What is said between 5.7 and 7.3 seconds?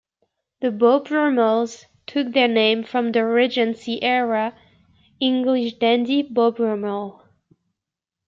dandy Beau Brummel.